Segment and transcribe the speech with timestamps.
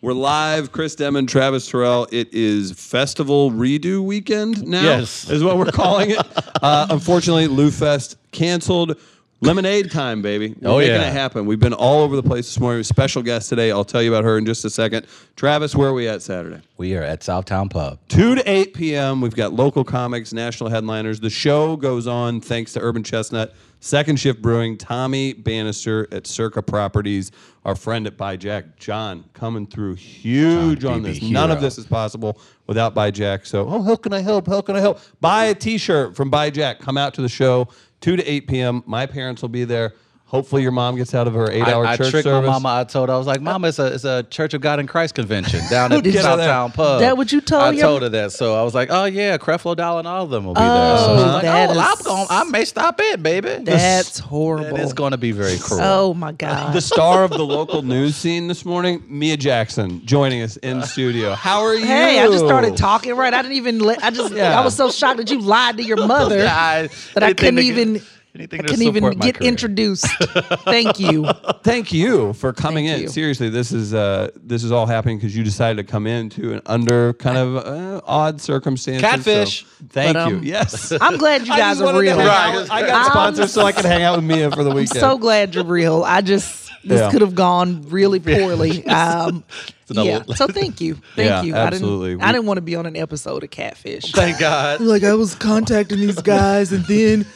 [0.00, 2.06] We're live, Chris Demon, Travis Terrell.
[2.12, 4.82] It is Festival Redo Weekend now.
[4.82, 5.28] Yes.
[5.28, 6.18] is what we're calling it.
[6.62, 8.96] uh, unfortunately, Lou Fest canceled.
[9.40, 10.54] Lemonade time, baby.
[10.60, 11.08] We're Oh, making yeah.
[11.08, 11.46] it happen.
[11.46, 12.82] We've been all over the place this morning.
[12.84, 13.70] Special guest today.
[13.72, 15.06] I'll tell you about her in just a second.
[15.36, 16.60] Travis, where are we at Saturday?
[16.76, 17.98] We are at Southtown Pub.
[18.08, 19.20] 2 to 8 p.m.
[19.20, 21.20] We've got local comics, national headliners.
[21.20, 26.62] The show goes on thanks to Urban Chestnut, Second Shift Brewing, Tommy Bannister at Circa
[26.62, 27.30] Properties,
[27.64, 31.22] our friend at Buy Jack, John, coming through huge John on this.
[31.22, 33.46] None of this is possible without Buy Jack.
[33.46, 34.48] So, oh, how can I help?
[34.48, 35.00] How can I help?
[35.20, 36.80] Buy a T-shirt from Buy Jack.
[36.80, 37.68] Come out to the show,
[38.00, 38.82] 2 to 8 p.m.
[38.86, 39.94] My parents will be there.
[40.28, 42.46] Hopefully, your mom gets out of her eight-hour I, I church tricked service.
[42.46, 42.80] my mama.
[42.80, 44.86] I told her, I was like, Mama, it's a, it's a Church of God in
[44.86, 46.38] Christ convention down at Get out.
[46.38, 47.00] Southtown Pub.
[47.00, 47.68] That what you told her.
[47.68, 48.32] I your- told her that.
[48.32, 50.64] So I was like, oh, yeah, Creflo Dollar and all of them will be Oh,
[50.64, 50.98] there.
[50.98, 53.48] So oh, she's like, that oh, well, is- I'm going, I may stop in, baby.
[53.62, 54.76] That's horrible.
[54.78, 55.80] It's going to be very cruel.
[55.82, 56.74] Oh my god.
[56.74, 61.32] the star of the local news scene this morning, Mia Jackson, joining us in studio.
[61.36, 61.86] How are you?
[61.86, 63.32] Hey, I just started talking right.
[63.32, 63.78] I didn't even.
[63.78, 64.34] Let, I just.
[64.34, 64.60] Yeah.
[64.60, 67.94] I was so shocked that you lied to your mother I- that I couldn't even.
[67.94, 68.02] get-
[68.34, 69.48] anything I can even get career.
[69.48, 70.06] introduced.
[70.64, 71.26] Thank you.
[71.62, 73.02] Thank you for coming Thank in.
[73.04, 73.08] you.
[73.08, 76.62] Seriously, this is uh, this is all happening because you decided to come into an
[76.66, 79.02] under kind of uh, odd circumstances.
[79.02, 79.60] Catfish.
[79.64, 80.36] So thank But, you.
[80.38, 80.92] um, Yes.
[81.00, 82.16] I'm glad you guys are wanted real.
[82.18, 82.66] Right.
[82.70, 84.98] I got sponsors so I can hang out with Mia for the weekend.
[84.98, 86.02] I'm So glad you're real.
[86.04, 87.10] I just this Yeah.
[87.10, 88.86] could have gone really poorly.
[88.86, 89.44] Um,
[89.90, 90.22] yeah.
[90.34, 90.94] So thank you.
[91.16, 91.54] Thank Yeah, you.
[91.54, 92.10] absolutely.
[92.10, 92.22] I didn't.
[92.24, 94.12] I didn't want to be on an episode of Catfish.
[94.12, 94.80] Thank God.
[94.80, 97.26] like I was contacting these guys, and then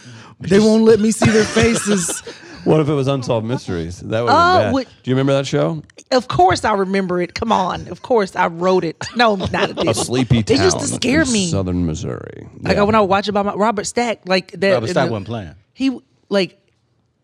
[0.48, 2.20] they won't let me see their faces.
[2.64, 4.00] what if it was unsolved mysteries?
[4.00, 4.72] That oh, would Oh, have been bad.
[4.72, 5.82] what- Do you remember that show?
[6.10, 7.34] Of course, I remember it.
[7.34, 7.88] Come on.
[7.88, 8.96] Of course, I wrote it.
[9.16, 9.78] No, not it.
[9.78, 9.94] A didn't.
[9.94, 10.62] sleepy It town.
[10.62, 11.48] used to scare in me.
[11.50, 12.46] Southern Missouri.
[12.60, 12.82] Like Yeah.
[12.82, 14.72] when I would watch about my Robert Stack, like that.
[14.74, 15.54] Robert Stack wasn't playing.
[15.72, 15.98] He
[16.28, 16.58] like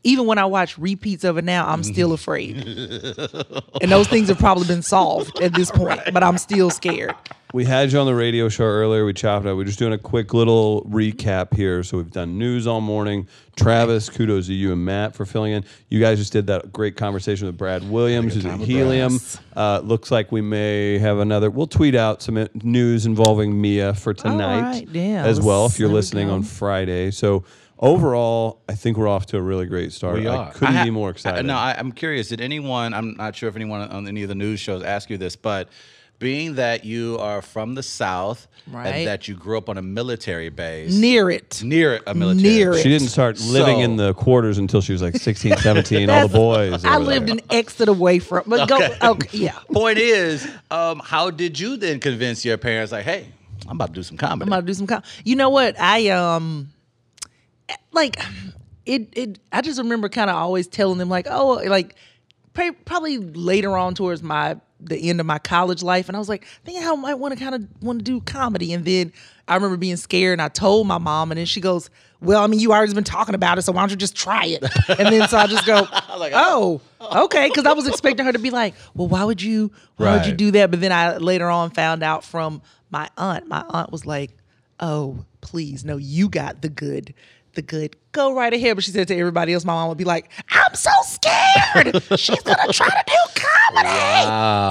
[0.05, 2.57] even when I watch repeats of it now, I'm still afraid.
[3.83, 7.15] and those things have probably been solved at this point, but I'm still scared.
[7.55, 9.07] We had you on the radio show earlier.
[9.07, 9.57] We chopped it up.
[9.57, 11.83] We're just doing a quick little recap here.
[11.83, 13.27] So we've done news all morning.
[13.57, 15.65] Travis, kudos to you and Matt for filling in.
[15.89, 19.19] You guys just did that great conversation with Brad Williams, who's at Helium.
[19.57, 21.51] Uh, looks like we may have another.
[21.51, 25.89] We'll tweet out some news involving Mia for tonight right, yeah, as well if you're
[25.89, 27.11] there we listening on Friday.
[27.11, 27.45] So
[27.79, 30.17] overall, I think we're off to a really great start.
[30.17, 30.49] We are.
[30.49, 31.47] I couldn't I ha- be more I- excited.
[31.47, 32.29] no, I, I'm curious.
[32.29, 32.93] Did anyone?
[32.93, 35.71] I'm not sure if anyone on any of the news shows asked you this, but
[36.19, 38.87] being that you are from the South Right.
[38.89, 41.63] and that you grew up on a military base Near it.
[41.65, 42.99] near a military, Near she it.
[42.99, 46.11] didn't start living in the quarters until she was like 16, 17.
[46.11, 46.85] all the boys.
[46.85, 47.37] I lived there.
[47.37, 48.43] an exit away from.
[48.47, 48.77] But go.
[49.13, 49.53] Okay, yeah.
[49.73, 52.93] Point is, um, how did you then convince your parents?
[52.93, 53.29] Like, hey,
[53.67, 54.43] I'm about to do some comedy.
[54.43, 54.87] I'm about to do some.
[54.87, 55.81] Com- you know what?
[55.81, 56.69] I um,
[57.93, 58.21] like
[58.85, 59.09] it.
[59.13, 59.39] It.
[59.51, 61.97] I just remember kind of always telling them like, oh, like pray,
[62.85, 66.45] probably later on towards my the end of my college life, and I was like,
[66.65, 69.13] thinking how I might want to kind of want to do comedy, and then
[69.49, 72.47] I remember being scared, and I told my mom, and then she goes, well, I
[72.47, 74.63] mean, you already been talking about it, so why don't you just try it?
[74.89, 78.39] And then so I just go, oh, oh, okay, because I was expecting her to
[78.39, 80.71] be like, well, why would you, why would you do that?
[80.71, 83.47] But then I later on found out from my aunt.
[83.47, 84.33] My aunt was like,
[84.81, 87.15] oh, please, no, you got the good,
[87.59, 87.97] the good.
[88.13, 88.77] Go right ahead.
[88.77, 92.03] But she said to everybody else, my mom would be like, I'm so scared.
[92.19, 94.27] She's gonna try to do comedy.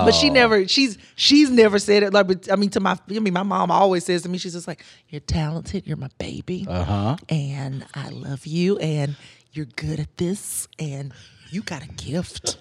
[0.05, 2.13] But she never, she's she's never said it.
[2.13, 4.53] Like, but, I mean, to my, I mean, my mom always says to me, she's
[4.53, 7.17] just like, you're talented, you're my baby, uh-huh.
[7.29, 9.17] and I love you, and
[9.51, 11.11] you're good at this, and
[11.49, 12.58] you got a gift.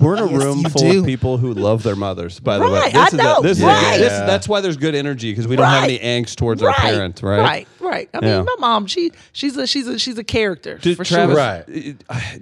[0.00, 1.00] We're in a Yes, room you full do.
[1.00, 2.40] of people who love their mothers.
[2.40, 3.92] By the way, Right, this I is know, A, this right.
[3.94, 4.26] is this, Yeah.
[4.26, 6.02] that's why there's good energy because we don't have any Right.
[6.02, 7.40] angst towards our parents, right?
[7.40, 8.08] Right, right.
[8.14, 11.36] I mean, my mom, she she's a she's a she's a character Did, for Travis,
[11.36, 11.44] sure.
[11.44, 11.64] Right.
[11.68, 12.40] it- I-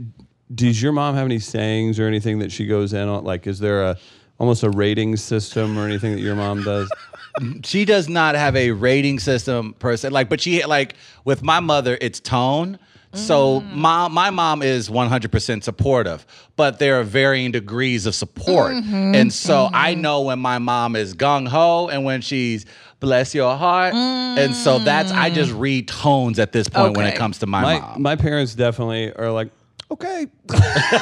[0.55, 3.25] Does your mom have any sayings or anything that she goes in on?
[3.25, 3.97] Like, is there a
[4.39, 6.89] almost a rating system or anything that your mom does?
[7.65, 10.09] she does not have a rating system per se.
[10.09, 10.95] Like, but she like
[11.25, 12.79] with my mother, it's tone.
[13.12, 16.25] So my my mom is 100% supportive,
[16.57, 18.73] but there are varying degrees of support.
[18.75, 22.67] And so I know when my mom is gung ho and when she's
[23.01, 23.95] bless your heart.
[23.95, 27.62] And so that's I just read tones at this point when it comes to my,
[27.62, 28.03] My mom.
[28.03, 29.51] my parents definitely are like,
[29.91, 30.27] okay,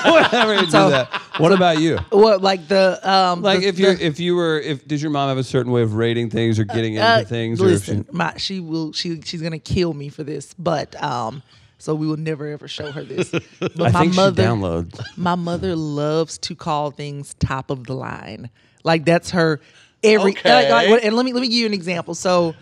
[0.06, 1.08] whatever you do that.
[1.36, 1.98] What about you?
[2.10, 5.10] What like the um Like the- if you the- if you were if did your
[5.10, 7.70] mom have a certain way of rating things or getting into Uh, things or if
[7.86, 11.42] listen, she, my she will she she's gonna kill me for this, but um,
[11.78, 13.30] so we will never ever show her this.
[13.60, 15.00] But I my think mother, she downloads.
[15.16, 18.50] my mother loves to call things top of the line.
[18.84, 19.60] Like that's her
[20.02, 20.32] every.
[20.32, 20.70] Okay.
[20.72, 22.14] like- like, and let me let me give you an example.
[22.14, 22.54] So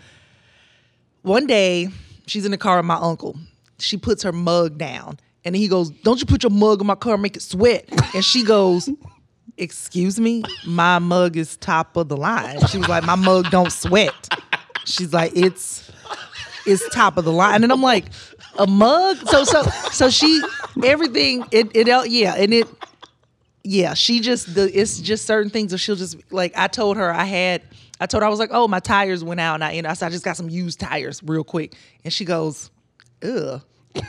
[1.21, 1.89] one day
[2.25, 3.37] she's in the car with my uncle.
[3.79, 6.95] She puts her mug down, and he goes, "Don't you put your mug in my
[6.95, 7.85] car and make it sweat?"
[8.15, 8.89] And she goes.
[9.59, 12.59] Excuse me, my mug is top of the line.
[12.67, 14.13] She was like, my mug don't sweat.
[14.85, 15.89] She's like, it's
[16.67, 17.63] it's top of the line.
[17.63, 18.05] And I'm like,
[18.57, 19.17] a mug?
[19.27, 20.41] So so so she
[20.83, 22.67] everything it it yeah, and it
[23.63, 27.11] yeah, she just the it's just certain things that she'll just like I told her
[27.11, 27.61] I had
[27.99, 29.89] I told her I was like, "Oh, my tires went out." And I, you know,
[29.89, 31.75] I said I just got some used tires real quick.
[32.03, 32.69] And she goes,
[33.23, 33.61] "Ugh."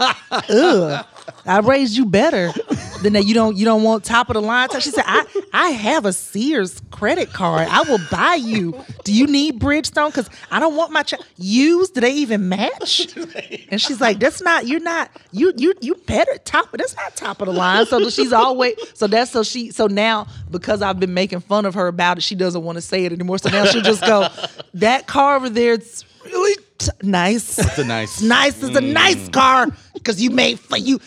[0.00, 1.06] Ugh.
[1.46, 2.52] I raised you better
[3.02, 3.24] that.
[3.24, 4.68] You don't you don't want top of the line.
[4.80, 7.68] She said, I, I have a Sears credit card.
[7.68, 8.78] I will buy you.
[9.04, 10.08] Do you need Bridgestone?
[10.08, 11.94] Because I don't want my child used.
[11.94, 13.08] Do they even match?
[13.70, 17.40] And she's like, That's not, you're not, you you you better top, that's not top
[17.40, 17.86] of the line.
[17.86, 21.74] So she's always so that's so she so now because I've been making fun of
[21.74, 23.38] her about it, she doesn't want to say it anymore.
[23.38, 24.28] So now she'll just go,
[24.74, 27.58] That car over there, it's really t- nice.
[27.58, 28.22] It's a nice.
[28.22, 28.62] Nice.
[28.62, 29.32] It's a nice mm.
[29.32, 31.00] car because you made for you.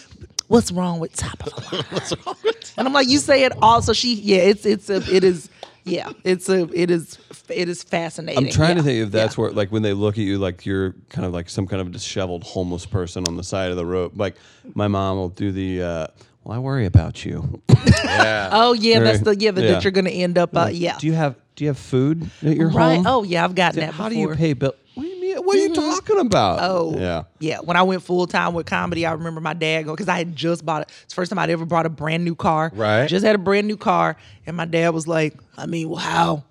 [0.47, 1.85] What's wrong with top of the line?
[1.89, 3.81] What's wrong with And I'm like, you say it all.
[3.81, 5.49] So she, yeah, it's it's a it is,
[5.83, 7.17] yeah, it's a it is
[7.49, 8.45] it is fascinating.
[8.45, 9.41] I'm trying to think if that's Yeah.
[9.43, 11.91] where like when they look at you like you're kind of like some kind of
[11.91, 14.17] disheveled homeless person on the side of the road.
[14.17, 14.35] Like
[14.75, 16.07] my mom will do the uh,
[16.43, 17.61] well, I worry about you.
[18.03, 18.49] Yeah.
[18.53, 19.71] Oh yeah, that's the yeah, yeah.
[19.73, 20.55] that you're gonna end up.
[20.55, 22.95] Uh, yeah, Do you have do you have food at your right.
[22.97, 23.07] home?
[23.07, 23.93] Oh yeah, I've gotten that.
[23.93, 24.73] How do you pay bill?
[25.43, 25.71] What do you mean?
[25.71, 26.07] What are you mm-hmm.
[26.07, 26.59] talking about?
[26.61, 27.23] Oh, yeah.
[27.39, 27.59] yeah.
[27.59, 30.35] When I went full time with comedy, I remember my dad going because I had
[30.35, 30.89] just bought it.
[31.03, 32.71] It's the first time I'd ever bought a brand new car.
[32.73, 33.07] Right.
[33.07, 36.45] Just had a brand new car, and my dad was like, "I mean, well,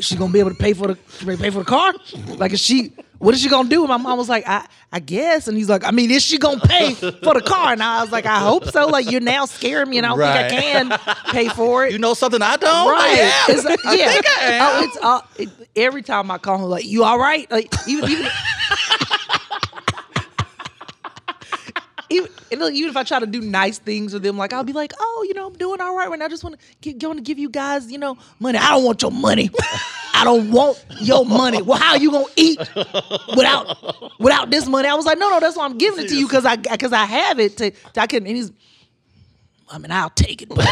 [0.00, 0.96] she gonna be able to pay for the
[1.36, 1.94] pay for the car?
[2.36, 2.92] Like, is she?
[3.18, 5.68] What is she gonna do?" And my mom was like, "I I guess," and he's
[5.70, 8.40] like, "I mean, is she gonna pay for the car?" And I was like, "I
[8.40, 10.50] hope so." Like, you're now scaring me, and I don't Right.
[10.50, 10.62] think
[10.92, 11.92] I can pay for it.
[11.92, 12.90] You know something I don't?
[12.92, 13.16] Right.
[13.16, 13.44] Yeah.
[13.54, 14.12] It's like, I yeah.
[14.12, 14.62] think I am.
[14.62, 17.50] Oh, it's uh, it, every time I call him, like, you all right?
[17.50, 18.28] Like, even even.
[22.08, 24.64] Even, and look, even if I try to do nice things with them, like I'll
[24.64, 26.26] be like, "Oh, you know, I'm doing all right right now.
[26.26, 28.58] I just want to get going to give you guys, you know, money.
[28.58, 29.50] I don't want your money.
[30.14, 31.62] I don't want your money.
[31.62, 32.58] Well, how are you gonna eat
[33.36, 36.16] without without this money?" I was like, "No, no, that's why I'm giving it to
[36.16, 38.52] you because I because I have it to, to I can." And he's,
[39.70, 40.66] I mean, I'll take it, but,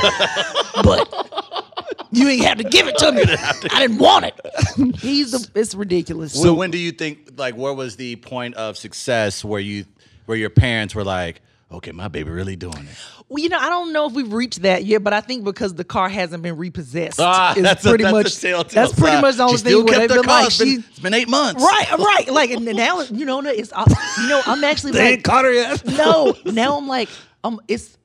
[0.84, 3.22] but you ain't have to give it to me.
[3.26, 4.96] I didn't want it.
[4.96, 6.32] He's the, it's ridiculous.
[6.32, 9.84] So when do you think like where was the point of success where you
[10.26, 11.42] where your parents were like,
[11.76, 12.96] okay, my baby really doing it?
[13.28, 15.74] Well, you know, I don't know if we've reached that yet, but I think because
[15.74, 19.20] the car hasn't been repossessed, Ah, that's a- pretty that's a much telltale that's pretty
[19.20, 20.38] much the only she thing where kept they've been car.
[20.42, 21.62] like, It's been- she, it's been eight months.
[21.62, 25.24] right, right, like and now you know it's you know I'm actually they like ain't
[25.24, 25.84] caught her yet.
[25.96, 27.08] no, now I'm like
[27.42, 27.96] um it's.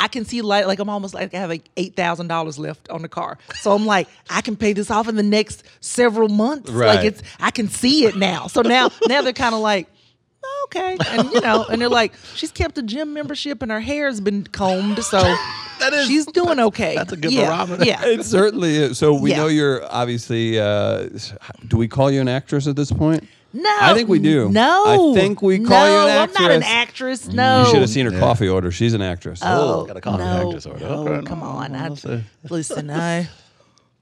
[0.00, 2.88] I can see like like I'm almost like I have like eight thousand dollars left
[2.88, 6.28] on the car, so I'm like I can pay this off in the next several
[6.28, 6.70] months.
[6.70, 6.86] Right.
[6.94, 8.46] Like it's I can see it now.
[8.46, 9.88] So now now they're kind of like
[10.66, 14.20] okay, and you know, and they're like she's kept a gym membership and her hair's
[14.20, 15.20] been combed, so
[15.80, 16.96] That is- she's doing okay.
[16.96, 17.84] that's a good yeah, barometer.
[17.84, 18.98] Yeah, It certainly is.
[18.98, 19.36] So we Yeah.
[19.38, 20.58] know you're obviously.
[20.58, 21.08] Uh,
[21.68, 23.26] do we call you an actress at this point?
[23.52, 24.48] no, I think we do.
[24.50, 26.36] No, I think we call no, you an actress.
[26.36, 27.20] I'm not an actress.
[27.22, 27.34] actress.
[27.34, 28.70] No, You should have seen her coffee order.
[28.72, 29.40] She's an actress.
[29.42, 30.80] Oh, gotta call her no, actress order.
[30.84, 31.72] no, Okay, come no, on.
[31.72, 33.28] no, I, listen, I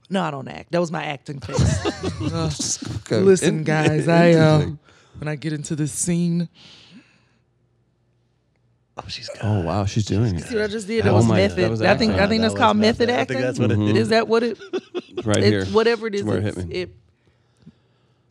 [0.09, 0.73] no, I don't act.
[0.73, 1.87] That was my acting face.
[3.07, 3.21] Okay.
[3.21, 4.79] listen, guys, I uh, interesting.
[5.19, 6.49] When I get into this scene,
[8.99, 10.45] Oh, she's got Oh wow, she's doing it.
[10.45, 11.05] see what I just did?
[11.05, 11.59] That Oh was my- method.
[11.65, 12.29] that was I think I acting.
[12.29, 13.15] think That that's was called method method.
[13.15, 13.37] I acting.
[13.37, 13.95] think that's what it Mhm.
[13.97, 14.59] Is that what it?
[15.25, 15.61] right here.
[15.61, 16.23] It's whatever it is.
[16.25, 16.75] That's where it it's, hit me.
[16.75, 16.91] It,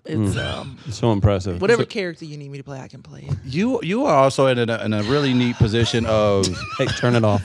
[0.05, 1.61] it's um so impressive.
[1.61, 3.37] whatever So- character you need me to play, I can play it.
[3.45, 6.47] You you are also in a, in a really neat position of
[6.79, 7.43] hey, turn it off.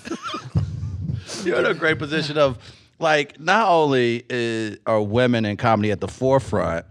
[1.44, 2.56] you're in a great position of
[3.00, 6.86] like not only is, are women in comedy at the forefront,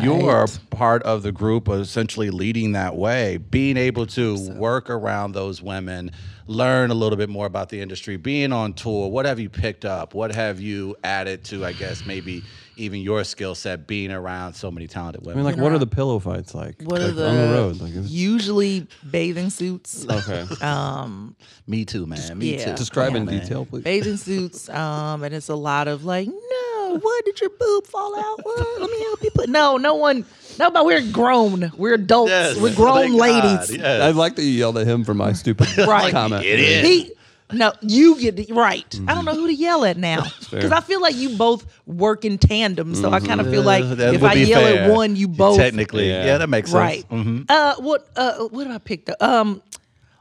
[0.00, 4.90] you are part of the group of essentially leading that way, being able to work
[4.90, 6.10] around those women,
[6.46, 9.08] learn a little bit more about the industry, being on tour.
[9.08, 10.14] What have you picked up?
[10.14, 11.64] What have you added to?
[11.64, 12.42] I guess maybe
[12.80, 15.40] even your skill set being around so many talented women.
[15.40, 15.56] I women.
[15.56, 16.80] mean, like, what are the pillow fights like?
[16.82, 17.80] What like are the, on the road?
[17.80, 20.06] Like, it's- usually bathing suits?
[20.08, 20.44] okay.
[21.66, 22.38] me too, man.
[22.38, 22.64] Me yeah.
[22.66, 22.74] too.
[22.76, 23.38] Describe in man.
[23.40, 23.82] detail, please.
[23.84, 24.68] bathing suits.
[24.68, 28.44] Um, and it's a lot of like, no, what did your boob fall out?
[28.44, 28.80] What?
[28.80, 29.48] Let me help you put.
[29.48, 30.24] No, no one.
[30.58, 31.70] No, but we're grown.
[31.76, 32.30] We're adults.
[32.30, 33.76] Yes, we're grown thank God, ladies.
[33.76, 34.02] yes.
[34.02, 36.10] I like that you yelled at him for my stupid Right.
[36.10, 36.44] comment.
[36.44, 36.84] Idiot.
[36.84, 37.12] He,
[37.52, 39.00] no, you get the, right.
[39.08, 42.24] I don't know who to yell at now because I feel like you both work
[42.24, 42.94] in tandem.
[42.94, 44.84] So I kind of feel like that if I yell fair.
[44.84, 46.24] at one, you both technically, Yeah.
[46.24, 47.08] yeah, that makes right.
[47.08, 47.26] sense.
[47.26, 47.44] Mhm.
[47.48, 49.22] Uh, what uh, what have I picked up?
[49.22, 49.62] Um,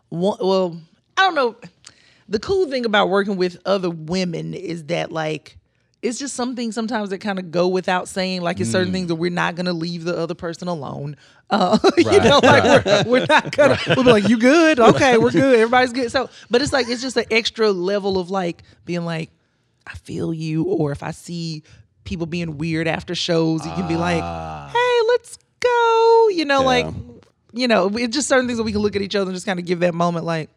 [0.10, 0.78] one, well,
[1.18, 1.56] I don't know.
[2.28, 5.58] The cool thing about working with other women is that like
[6.02, 8.42] it's just some things sometimes that kind of go without saying.
[8.42, 8.74] Like it's Mm.
[8.74, 11.18] certain things that we're not gonna leave the other person alone.
[11.50, 13.78] Uh, you know, like we're, we're not gonna.
[13.88, 14.80] We'll be like, "You good?
[14.80, 15.56] Okay, we're good.
[15.60, 19.30] Everybody's good." So, but it's like it's just an extra level of like being like,
[19.88, 21.64] "I feel you," or if I see
[22.06, 24.70] people being weird after shows, you can be like, Ah.
[24.72, 26.66] "Hey, let's go." You know, Yeah.
[26.66, 26.88] like
[27.52, 29.46] you know, it's just certain things that we can look at each other and just
[29.48, 30.50] kind of give that moment, like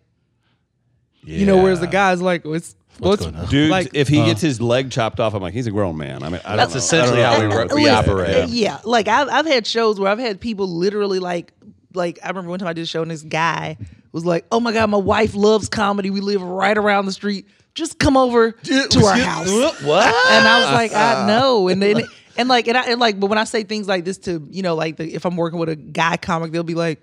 [1.24, 3.46] you know, whereas the guys like, what's what's, going on?
[3.48, 6.22] Dude, like if he gets his leg chopped off, I'm like, he's a grown man.
[6.22, 6.78] I mean, I don't That's know.
[6.78, 7.74] essentially I don't how know.
[7.74, 8.36] we, we Listen, operate.
[8.36, 11.52] uh, Yeah, like I've I've had shows where I've had people literally like
[11.94, 13.76] like I remember one time I did a show and this guy
[14.12, 16.10] was like, "Oh my god, my wife loves comedy.
[16.10, 17.46] We live right around the street.
[17.74, 19.48] Just come over to our house."
[19.82, 20.06] What?
[20.32, 21.68] And I was like, I know.
[21.68, 22.02] And then
[22.36, 24.62] and like and I and like, but when I say things like this to you
[24.62, 27.00] know, like the, if I'm working with a guy comic, they'll be like.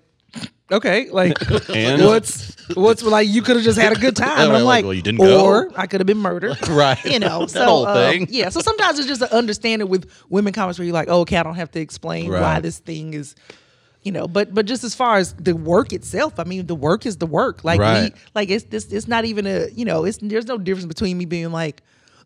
[0.71, 1.33] Okay, like
[1.69, 2.01] And?
[2.05, 4.29] what's what's like you could have just had a good time.
[4.39, 5.43] And I'm Like, like, well, you didn't go.
[5.45, 6.57] or I could have been murdered.
[6.69, 7.03] Right.
[7.05, 8.27] You know, That so whole uh, thing.
[8.29, 8.49] yeah.
[8.49, 11.43] So sometimes it's just an understanding with women comics where you're like, oh, okay, I
[11.43, 12.61] don't have to explain why Right.
[12.61, 13.33] this thing is,
[14.03, 14.27] you know.
[14.27, 17.25] But but just as far as the work itself, I mean, the work is the
[17.27, 17.63] work.
[17.63, 18.13] Like Right.
[18.13, 18.85] we, like it's this.
[18.91, 20.03] It's not even a you know.
[20.05, 21.81] It's there's no difference between me being like.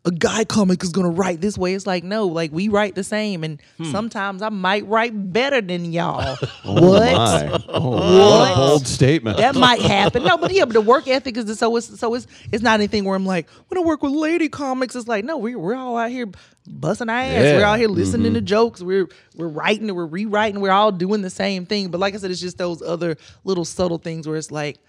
[0.06, 1.74] A guy comic is gonna write this way.
[1.76, 3.90] It's like no, like we write the same, and Hmm.
[3.92, 6.38] sometimes I might write better than y'all.
[6.66, 7.64] Oh, what?
[7.70, 8.52] Oh, what What?
[8.52, 9.38] a bold statement.
[9.38, 10.24] that might happen.
[10.24, 13.06] No, but yeah, but the work ethic is so it's so it's it's not anything
[13.06, 15.96] where I'm like when I work with lady comics, it's like no, we we're all
[15.96, 16.28] out here
[16.68, 17.42] busting our ass.
[17.42, 17.58] Yeah.
[17.60, 18.82] We're out here listening to jokes.
[18.82, 19.08] We're
[19.38, 20.60] we're writing we're rewriting.
[20.60, 21.88] We're all doing the same thing.
[21.92, 24.80] But like I said, it's just those other little subtle things where it's like,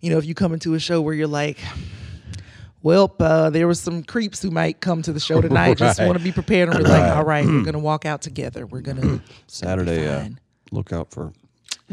[0.00, 1.56] you know, if you come into a show where you're like.
[2.84, 5.78] Well, uh, there was some creeps who might come to the show tonight.
[5.78, 6.68] Just want to be prepared.
[6.68, 8.66] And we're like, all right, we're gonna walk out together.
[8.66, 10.28] We're gonna Saturday, uh,
[10.70, 11.32] look out for.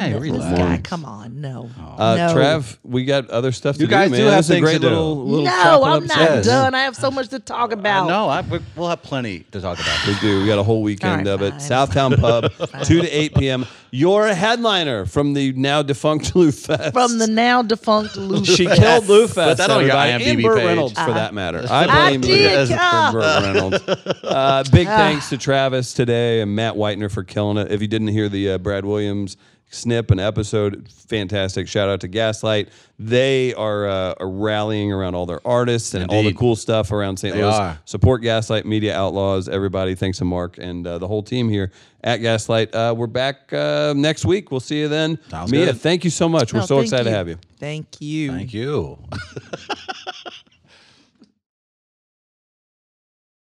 [0.07, 0.57] Hey, this relax.
[0.57, 0.77] guy.
[0.83, 2.33] Come on, no, Uh, no.
[2.35, 4.19] Trav, we got other stuff to You do, guys man.
[4.21, 4.89] do have This is a great to do.
[4.89, 6.49] little, little No, I'm not episode.
[6.49, 6.75] done.
[6.75, 8.07] I have so much to talk about.
[8.07, 10.07] No, I, we, we'll have plenty to talk about.
[10.07, 10.41] We do.
[10.41, 11.51] We got a whole weekend All of it.
[11.51, 11.59] fine.
[11.59, 12.51] Southtown Pub,
[12.85, 13.65] 2 to 8 p.m.
[13.93, 16.93] You're a headliner from the now defunct Lou Fest.
[16.93, 18.43] From the now defunct Lou.
[18.51, 18.81] She Fest.
[18.81, 19.57] killed Lou Fest.
[19.57, 20.23] that on your everybody.
[20.25, 20.65] IMDb and Burt page.
[20.65, 21.65] Reynolds, for Uh, that matter.
[21.69, 22.69] I I blame you did.
[22.69, 23.79] Burt Reynolds.
[24.23, 27.71] Uh, big thanks to Travis today and Matt Whitener for killing it.
[27.71, 29.35] If you didn't hear the uh, Brad Williams
[29.71, 31.67] snip an episode, fantastic.
[31.67, 32.69] Shout out to Gaslight.
[32.99, 37.17] They are, uh, are rallying around all their artists and all the cool stuff around
[37.17, 37.33] St.
[37.33, 37.53] They Louis.
[37.55, 37.79] are.
[37.85, 39.95] Support Gaslight Media Outlaws, everybody.
[39.95, 41.71] Thanks to Mark and uh, the whole team here
[42.03, 42.75] at Gaslight.
[42.75, 44.51] Uh, we're back uh, next week.
[44.51, 45.17] We'll see you then.
[45.29, 45.81] Sounds Mia, good.
[45.81, 46.53] thank you so much.
[46.53, 47.37] We're No, so thank excited to have you.
[47.57, 48.31] Thank you.
[48.31, 48.99] Thank you.